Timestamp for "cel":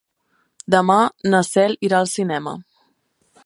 1.49-1.77